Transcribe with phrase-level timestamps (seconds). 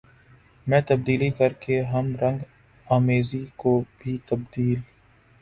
[0.67, 2.39] میں تبدیلی کر کے ہم رنگ
[2.87, 4.79] آمیزی کو بھی تبدیل